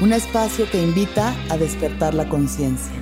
[0.00, 2.92] un espacio que invita a despertar la conciencia.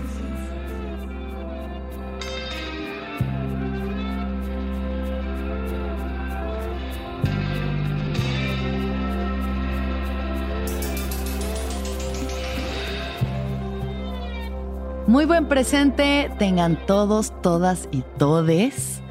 [15.07, 19.03] Muy buen presente tengan todos, todas y todes.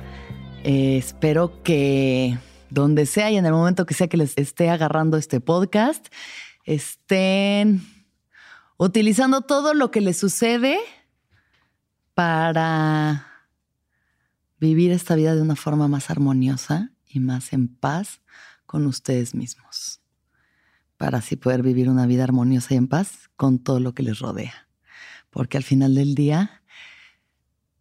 [0.64, 2.38] Eh, espero que
[2.70, 6.08] donde sea y en el momento que sea que les esté agarrando este podcast,
[6.66, 7.82] estén
[8.78, 10.80] utilizando todo lo que les sucede
[12.14, 13.28] para
[14.60, 18.22] vivir esta vida de una forma más armoniosa y más en paz
[18.66, 20.02] con ustedes mismos,
[20.98, 24.20] para así poder vivir una vida armoniosa y en paz con todo lo que les
[24.20, 24.68] rodea.
[25.30, 26.64] Porque al final del día,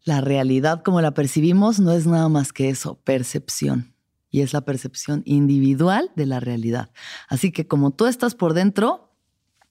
[0.05, 3.95] la realidad como la percibimos no es nada más que eso, percepción
[4.31, 6.91] y es la percepción individual de la realidad.
[7.29, 9.11] Así que como tú estás por dentro,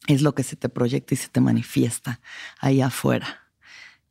[0.07, 2.19] es lo que se te proyecta y se te manifiesta
[2.59, 3.49] ahí afuera.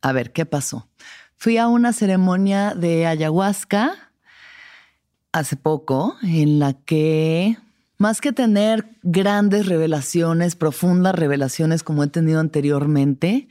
[0.00, 0.88] A ver, ¿qué pasó?
[1.36, 4.12] Fui a una ceremonia de ayahuasca
[5.32, 7.59] hace poco en la que,
[7.97, 13.48] más que tener grandes revelaciones, profundas revelaciones como he tenido anteriormente,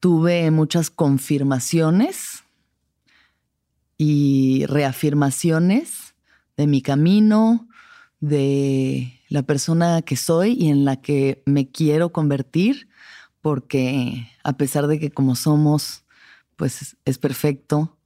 [0.00, 2.44] tuve muchas confirmaciones
[3.96, 6.03] y reafirmaciones
[6.56, 7.68] de mi camino,
[8.20, 12.88] de la persona que soy y en la que me quiero convertir,
[13.40, 16.04] porque a pesar de que como somos,
[16.56, 17.96] pues es perfecto,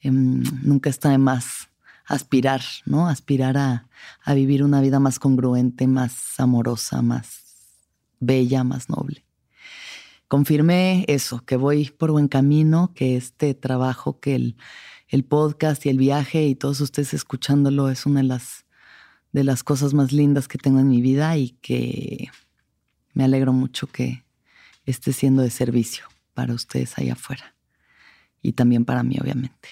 [0.00, 1.68] em, nunca está de más
[2.06, 3.08] aspirar, ¿no?
[3.08, 3.86] Aspirar a,
[4.24, 7.44] a vivir una vida más congruente, más amorosa, más
[8.18, 9.24] bella, más noble.
[10.26, 14.56] Confirmé eso, que voy por buen camino, que este trabajo que el
[15.08, 18.64] el podcast y el viaje y todos ustedes escuchándolo es una de las,
[19.32, 22.30] de las cosas más lindas que tengo en mi vida y que
[23.14, 24.24] me alegro mucho que
[24.84, 26.04] esté siendo de servicio
[26.34, 27.54] para ustedes allá afuera
[28.42, 29.68] y también para mí, obviamente.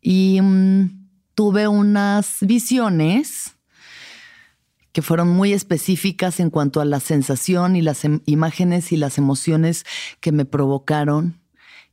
[0.00, 3.56] Y mm, tuve unas visiones
[4.92, 9.84] que fueron muy específicas en cuanto a la sensación y las imágenes y las emociones
[10.20, 11.38] que me provocaron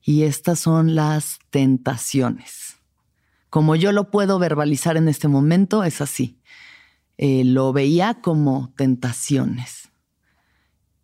[0.04, 2.78] y estas son las tentaciones.
[3.50, 6.40] Como yo lo puedo verbalizar en este momento, es así.
[7.18, 9.90] Eh, lo veía como tentaciones.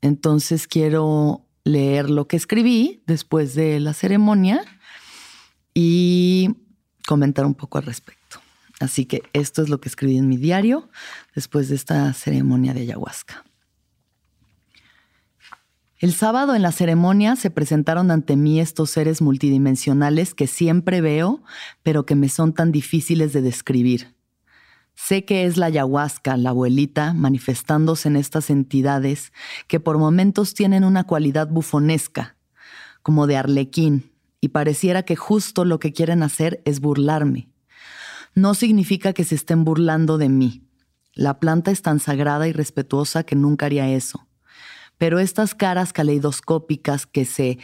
[0.02, 4.64] Entonces quiero leer lo que escribí después de la ceremonia
[5.74, 6.56] y
[7.08, 8.42] comentar un poco al respecto.
[8.80, 10.90] Así que esto es lo que escribí en mi diario
[11.36, 13.46] después de esta ceremonia de ayahuasca.
[16.00, 21.44] El sábado en la ceremonia se presentaron ante mí estos seres multidimensionales que siempre veo,
[21.84, 24.16] pero que me son tan difíciles de describir.
[24.96, 29.34] Sé que es la ayahuasca, la abuelita, manifestándose en estas entidades
[29.68, 32.38] que por momentos tienen una cualidad bufonesca,
[33.02, 34.10] como de arlequín,
[34.40, 37.50] y pareciera que justo lo que quieren hacer es burlarme.
[38.36, 40.64] No significa que se estén burlando de mí.
[41.14, 44.29] La planta es tan sagrada y respetuosa que nunca haría eso
[45.00, 47.58] pero estas caras caleidoscópicas que se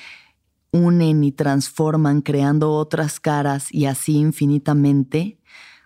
[0.72, 5.38] unen y transforman creando otras caras y así infinitamente,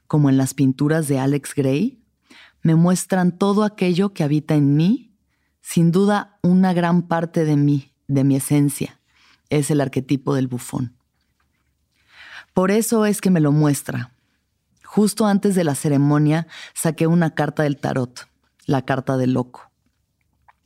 [0.08, 2.02] como en las pinturas de Alex Gray,
[2.62, 5.16] me muestran todo aquello que habita en mí,
[5.62, 9.00] sin duda una gran parte de mí, de mi esencia,
[9.50, 10.96] es el arquetipo del bufón.
[12.54, 14.12] Por eso es que me lo muestra,
[14.84, 18.28] justo antes de la ceremonia saqué una carta del tarot,
[18.66, 19.69] la carta del loco.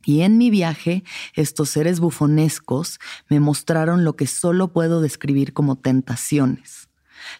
[0.06, 1.04] Y en mi viaje,
[1.34, 6.90] estos seres bufonescos me mostraron lo que solo puedo describir como tentaciones.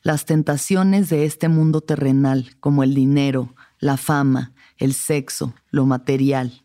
[0.02, 6.64] Las tentaciones de este mundo terrenal, como el dinero, la fama, el sexo, lo material.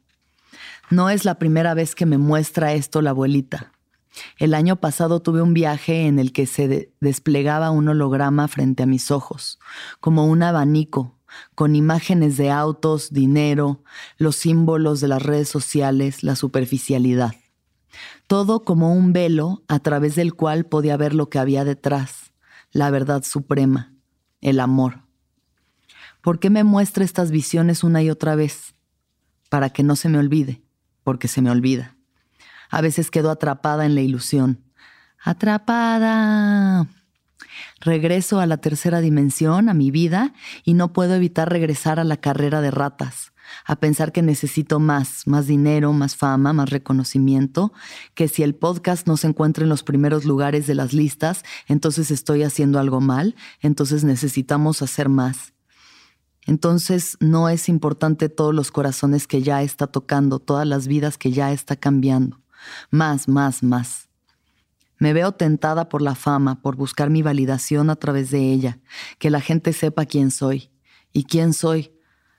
[0.90, 3.72] No es la primera vez que me muestra esto la abuelita.
[4.38, 8.86] El año pasado tuve un viaje en el que se desplegaba un holograma frente a
[8.86, 9.58] mis ojos,
[10.00, 11.17] como un abanico,
[11.54, 13.82] con imágenes de autos, dinero,
[14.16, 17.34] los símbolos de las redes sociales, la superficialidad.
[18.26, 22.32] Todo como un velo a través del cual podía ver lo que había detrás,
[22.72, 23.94] la verdad suprema,
[24.40, 25.02] el amor.
[26.20, 28.74] ¿Por qué me muestra estas visiones una y otra vez?
[29.48, 30.62] Para que no se me olvide,
[31.04, 31.96] porque se me olvida.
[32.70, 34.62] A veces quedo atrapada en la ilusión.
[35.22, 36.86] Atrapada.
[37.80, 40.32] Regreso a la tercera dimensión, a mi vida,
[40.64, 43.32] y no puedo evitar regresar a la carrera de ratas,
[43.64, 47.72] a pensar que necesito más, más dinero, más fama, más reconocimiento,
[48.14, 52.10] que si el podcast no se encuentra en los primeros lugares de las listas, entonces
[52.10, 55.54] estoy haciendo algo mal, entonces necesitamos hacer más.
[56.46, 61.30] Entonces no es importante todos los corazones que ya está tocando, todas las vidas que
[61.30, 62.40] ya está cambiando.
[62.90, 64.07] Más, más, más.
[64.98, 68.78] Me veo tentada por la fama, por buscar mi validación a través de ella,
[69.18, 70.70] que la gente sepa quién soy.
[71.12, 71.92] ¿Y quién soy?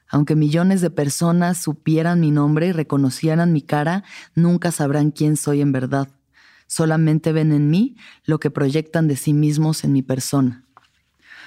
[0.09, 4.03] Aunque millones de personas supieran mi nombre y reconocieran mi cara,
[4.35, 6.09] nunca sabrán quién soy en verdad.
[6.67, 7.95] Solamente ven en mí
[8.25, 10.65] lo que proyectan de sí mismos en mi persona.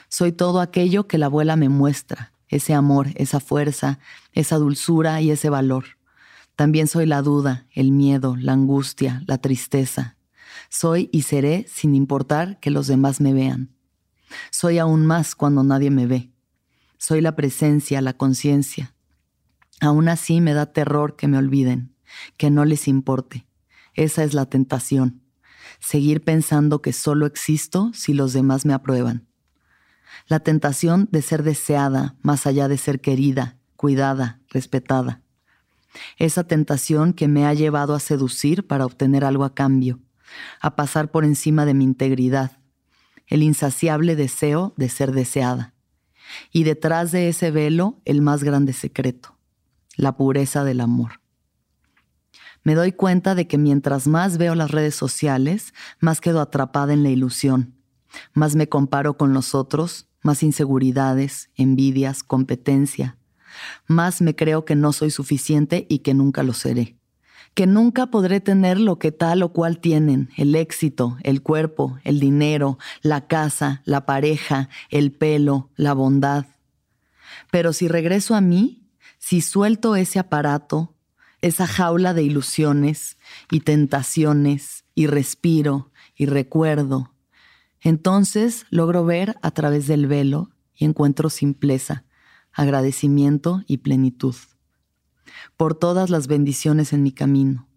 [0.08, 3.98] Soy todo aquello que la abuela me muestra, ese amor, esa fuerza,
[4.32, 5.84] esa dulzura y ese valor.
[6.56, 10.16] También soy la duda, el miedo, la angustia, la tristeza.
[10.74, 13.76] Soy y seré sin importar que los demás me vean.
[14.50, 16.32] Soy aún más cuando nadie me ve.
[16.96, 18.94] Soy la presencia, la conciencia.
[19.82, 21.94] Aún así me da terror que me olviden,
[22.38, 23.46] que no les importe.
[23.92, 25.20] Esa es la tentación.
[25.78, 29.28] Seguir pensando que solo existo si los demás me aprueban.
[30.26, 35.20] La tentación de ser deseada más allá de ser querida, cuidada, respetada
[36.16, 40.00] esa tentación que me ha llevado a seducir para obtener algo a cambio,
[40.60, 42.52] a pasar por encima de mi integridad,
[43.26, 45.74] el insaciable deseo de ser deseada.
[46.50, 49.36] Y detrás de ese velo, el más grande secreto,
[49.96, 51.20] la pureza del amor.
[52.64, 57.02] Me doy cuenta de que mientras más veo las redes sociales, más quedo atrapada en
[57.02, 57.74] la ilusión,
[58.34, 63.18] más me comparo con los otros, más inseguridades, envidias, competencia,
[63.86, 66.96] más me creo que no soy suficiente y que nunca lo seré.
[67.54, 72.18] Que nunca podré tener lo que tal o cual tienen, el éxito, el cuerpo, el
[72.18, 76.46] dinero, la casa, la pareja, el pelo, la bondad.
[77.50, 78.88] Pero si regreso a mí,
[79.18, 80.94] si suelto ese aparato,
[81.40, 83.18] esa jaula de ilusiones
[83.50, 87.14] y tentaciones, y respiro y recuerdo,
[87.80, 92.04] entonces logro ver a través del velo y encuentro simpleza,
[92.52, 94.36] agradecimiento y plenitud.
[95.56, 97.68] Por todas las bendiciones en mi camino,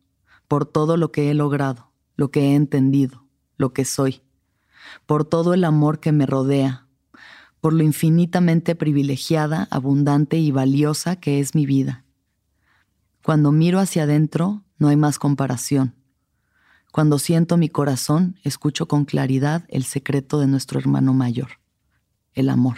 [0.48, 3.26] por todo lo que he logrado, lo que he entendido,
[3.58, 4.22] lo que soy,
[5.06, 6.88] por todo el amor que me rodea,
[7.62, 12.06] por lo infinitamente privilegiada, abundante y valiosa que es mi vida.
[13.24, 15.96] Cuando miro hacia adentro, no hay más comparación.
[16.92, 21.60] Cuando siento mi corazón, escucho con claridad el secreto de nuestro hermano mayor,
[22.34, 22.78] el amor.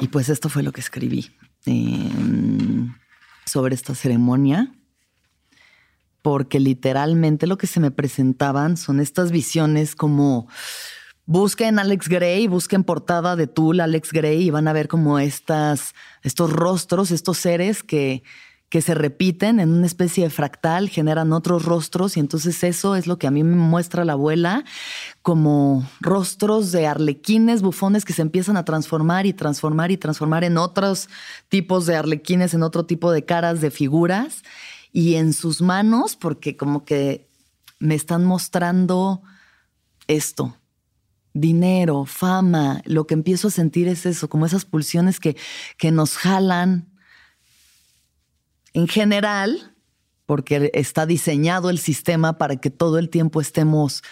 [0.00, 1.30] Y pues esto fue lo que escribí
[1.66, 2.94] em,
[3.44, 4.72] sobre esta ceremonia,
[6.22, 10.48] porque literalmente lo que se me presentaban son estas visiones como
[11.26, 15.94] busquen Alex Gray, busquen portada de Tool Alex Gray y van a ver como estas,
[16.22, 18.22] estos rostros, estos seres que
[18.70, 23.08] que se repiten en una especie de fractal, generan otros rostros y entonces eso es
[23.08, 24.64] lo que a mí me muestra la abuela
[25.22, 30.56] como rostros de arlequines, bufones que se empiezan a transformar y transformar y transformar en
[30.56, 31.08] otros
[31.48, 34.44] tipos de arlequines, en otro tipo de caras, de figuras
[34.92, 37.28] y en sus manos, porque como que
[37.80, 39.20] me están mostrando
[40.06, 40.56] esto,
[41.34, 45.36] dinero, fama, lo que empiezo a sentir es eso, como esas pulsiones que,
[45.76, 46.89] que nos jalan.
[48.72, 49.74] En general,
[50.26, 54.02] porque está diseñado el sistema para que todo el tiempo estemos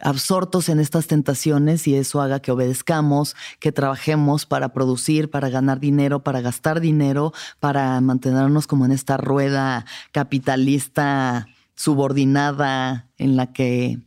[0.00, 5.78] absortos en estas tentaciones y eso haga que obedezcamos, que trabajemos para producir, para ganar
[5.78, 13.98] dinero, para gastar dinero, para mantenernos como en esta rueda capitalista subordinada en la que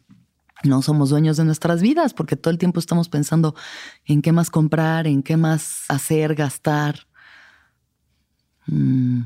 [0.64, 3.56] no somos dueños de nuestras vidas, porque todo el tiempo estamos pensando
[4.06, 7.08] en qué más comprar, en qué más hacer, gastar.
[8.68, 9.24] Mm.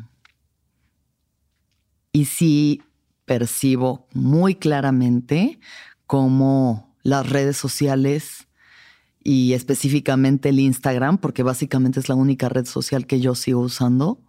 [2.17, 2.81] Y sí
[3.25, 5.59] percibo muy claramente
[6.07, 8.47] cómo las redes sociales
[9.23, 14.19] y específicamente el Instagram, porque básicamente es la única red social que yo sigo usando,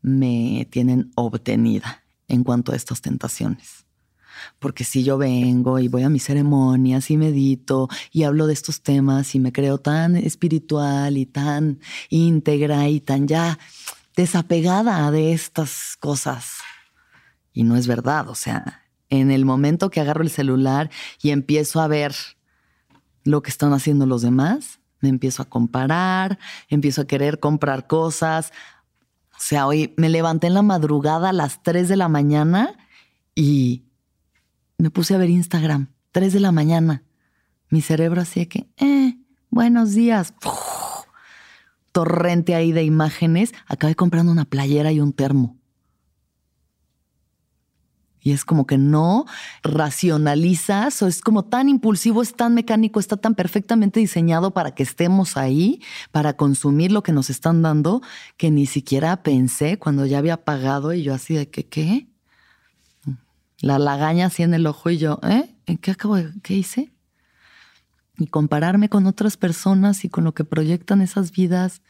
[0.00, 3.84] me tienen obtenida en cuanto a estas tentaciones.
[4.60, 8.80] Porque si yo vengo y voy a mis ceremonias y medito y hablo de estos
[8.82, 13.58] temas y me creo tan espiritual y tan íntegra y tan ya
[14.14, 16.58] desapegada de estas cosas.
[17.58, 21.80] Y no es verdad, o sea, en el momento que agarro el celular y empiezo
[21.80, 22.14] a ver
[23.24, 26.38] lo que están haciendo los demás, me empiezo a comparar,
[26.68, 28.52] empiezo a querer comprar cosas.
[29.32, 32.76] O sea, hoy me levanté en la madrugada a las 3 de la mañana
[33.34, 33.82] y
[34.76, 37.02] me puse a ver Instagram, 3 de la mañana.
[37.70, 39.18] Mi cerebro de que, eh,
[39.50, 40.32] buenos días.
[41.90, 43.52] Torrente ahí de imágenes.
[43.66, 45.57] Acabé comprando una playera y un termo.
[48.20, 49.26] Y es como que no
[49.62, 54.82] racionalizas, o es como tan impulsivo, es tan mecánico, está tan perfectamente diseñado para que
[54.82, 58.02] estemos ahí, para consumir lo que nos están dando,
[58.36, 62.08] que ni siquiera pensé cuando ya había pagado y yo así de que, ¿qué?
[63.60, 65.54] La lagaña así en el ojo y yo, ¿eh?
[65.66, 66.92] ¿En qué acabo de, qué hice?
[68.16, 71.82] Y compararme con otras personas y con lo que proyectan esas vidas.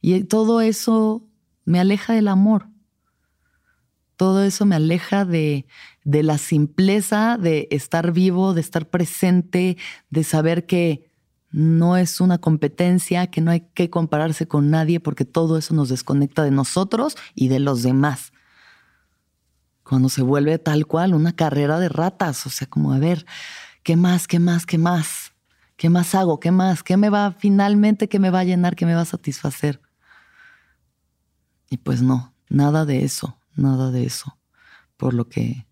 [0.00, 1.24] Y todo eso
[1.64, 2.68] me aleja del amor
[4.16, 5.66] todo eso me aleja de,
[6.04, 9.76] de la simpleza de estar vivo, de estar presente,
[10.10, 11.10] de saber que
[11.50, 15.88] no es una competencia, que no hay que compararse con nadie porque todo eso nos
[15.88, 18.32] desconecta de nosotros y de los demás.
[19.82, 23.26] Cuando se vuelve tal cual una carrera de ratas, o sea, como a ver,
[23.82, 25.32] ¿qué más, qué más, qué más?
[25.76, 26.40] ¿Qué más hago?
[26.40, 26.82] ¿Qué más?
[26.82, 29.80] ¿Qué me va finalmente, qué me va a llenar, qué me va a satisfacer?
[31.68, 34.38] Y pues no, nada de eso nada de eso.
[34.96, 35.66] Por lo que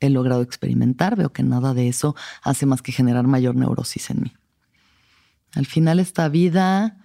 [0.00, 4.22] he logrado experimentar, veo que nada de eso hace más que generar mayor neurosis en
[4.22, 4.32] mí.
[5.54, 6.98] Al final esta vida,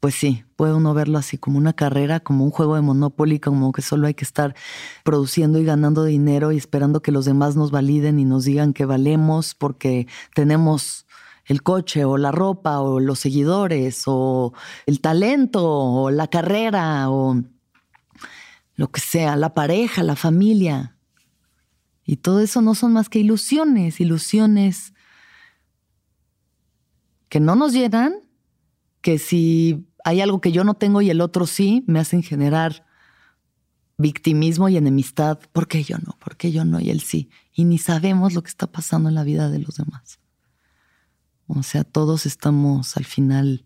[0.00, 3.72] pues sí, puede uno verlo así como una carrera, como un juego de Monopoly, como
[3.72, 4.54] que solo hay que estar
[5.04, 8.84] produciendo y ganando dinero y esperando que los demás nos validen y nos digan que
[8.84, 11.06] valemos porque tenemos
[11.46, 14.52] el coche o la ropa o los seguidores o
[14.86, 17.40] el talento o la carrera o
[18.76, 20.96] lo que sea, la pareja, la familia.
[22.04, 24.92] Y todo eso no son más que ilusiones, ilusiones
[27.28, 28.14] que no nos llenan,
[29.00, 32.86] que si hay algo que yo no tengo y el otro sí, me hacen generar
[33.96, 35.38] victimismo y enemistad.
[35.52, 36.16] ¿Por qué yo no?
[36.18, 37.30] ¿Por qué yo no y él sí?
[37.52, 40.18] Y ni sabemos lo que está pasando en la vida de los demás.
[41.46, 43.64] O sea, todos estamos al final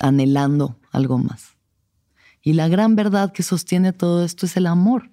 [0.00, 1.56] anhelando algo más.
[2.42, 5.10] Y la gran verdad que sostiene todo esto es el amor.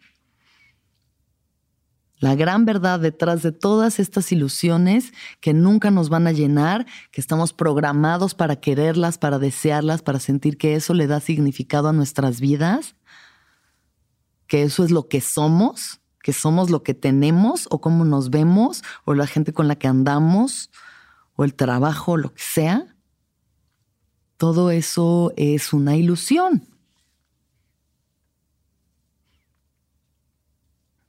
[2.18, 7.22] La gran verdad detrás de todas estas ilusiones que nunca nos van a llenar, que
[7.22, 12.42] estamos programados para quererlas, para desearlas, para sentir que eso le da significado a nuestras
[12.42, 12.96] vidas,
[14.48, 18.84] que eso es lo que somos, que somos lo que tenemos o cómo nos vemos
[19.06, 20.72] o la gente con la que andamos
[21.36, 22.98] o el trabajo, lo que sea.
[24.36, 26.69] Todo eso es una ilusión.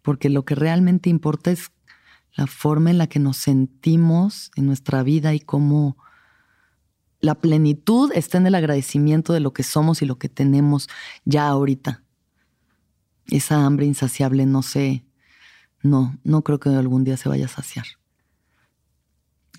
[0.03, 1.71] Porque lo que realmente importa es
[2.35, 5.97] la forma en la que nos sentimos en nuestra vida y cómo
[7.21, 10.89] la plenitud está en el agradecimiento de lo que somos y lo que tenemos
[11.25, 12.03] ya ahorita.
[13.27, 15.05] Esa hambre insaciable no sé,
[15.83, 17.87] no, no creo que algún día se vaya a saciar.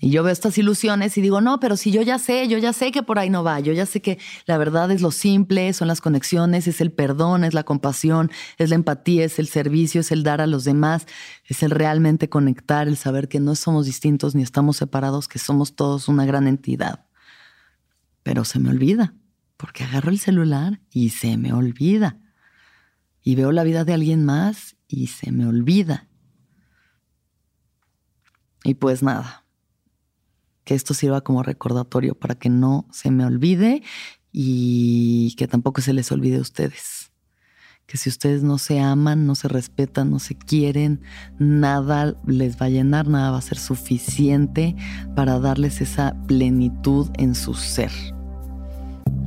[0.04, 2.72] Y yo veo estas ilusiones y digo, no, pero si yo ya sé, yo ya
[2.72, 5.72] sé que por ahí no va, yo ya sé que la verdad es lo simple,
[5.74, 8.28] son las conexiones, es el perdón, es la compasión,
[8.58, 11.06] es la empatía, es el servicio, es el dar a los demás,
[11.44, 15.76] es el realmente conectar, el saber que no somos distintos ni estamos separados, que somos
[15.76, 17.06] todos una gran entidad.
[18.24, 19.14] Pero se me olvida,
[19.56, 22.18] porque agarro el celular y se me olvida.
[23.22, 26.08] Y veo la vida de alguien más y se me olvida
[28.64, 29.41] Y pues nada,
[30.64, 33.82] que esto sirva como recordatorio para que no se me olvide
[34.30, 37.10] y que tampoco se les olvide a ustedes.
[37.86, 41.02] Que si ustedes no se aman, no se respetan, no se quieren,
[41.38, 44.76] nada les va a llenar, nada va a ser suficiente
[45.14, 47.90] para darles esa plenitud en su ser,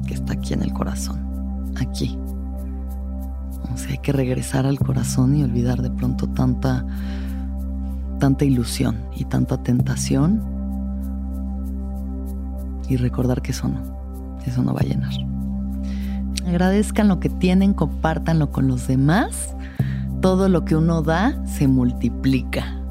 [0.07, 2.17] que está aquí en el corazón, aquí.
[3.71, 6.85] O sea, hay que regresar al corazón y olvidar de pronto tanta
[8.19, 10.54] tanta ilusión y tanta tentación
[12.89, 13.81] y recordar que eso no,
[14.45, 15.13] eso no va a llenar.
[16.47, 19.55] Agradezcan lo que tienen, compártanlo con los demás.
[20.21, 22.81] Todo lo que uno da se multiplica.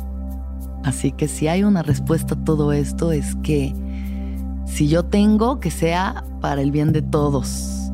[0.82, 3.74] Así que si hay una respuesta a todo esto es que
[4.66, 7.90] si yo tengo, que sea para el bien de todos.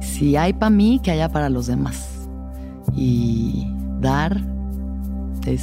[0.00, 2.28] Si hay para mí, que haya para los demás.
[2.94, 3.66] Y
[4.00, 4.40] dar
[5.46, 5.62] es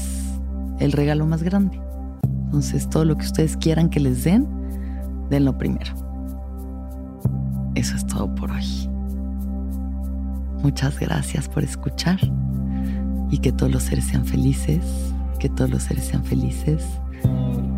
[0.79, 1.79] el regalo más grande.
[2.45, 4.48] Entonces, todo lo que ustedes quieran que les den,
[5.29, 5.93] denlo primero.
[7.75, 8.89] Eso es todo por hoy.
[10.62, 12.19] Muchas gracias por escuchar
[13.29, 14.83] y que todos los seres sean felices,
[15.39, 16.83] que todos los seres sean felices,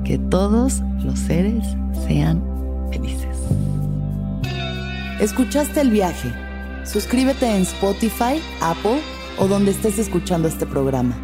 [0.03, 1.63] que todos los seres
[2.07, 2.43] sean
[2.91, 3.37] felices.
[5.19, 6.33] ¿Escuchaste el viaje?
[6.83, 8.99] Suscríbete en Spotify, Apple
[9.37, 11.15] o donde estés escuchando este programa.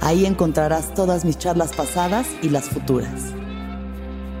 [0.00, 3.32] Ahí encontrarás todas mis charlas pasadas y las futuras.